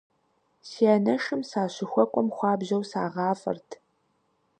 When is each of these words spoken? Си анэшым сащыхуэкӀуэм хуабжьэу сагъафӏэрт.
Си 0.69 0.83
анэшым 0.95 1.41
сащыхуэкӀуэм 1.49 2.27
хуабжьэу 2.35 2.83
сагъафӏэрт. 2.89 3.69